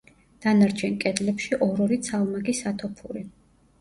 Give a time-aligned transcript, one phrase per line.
[0.45, 3.27] დანარჩენ კედლებში ორ-ორი ცალმაგი სათოფური.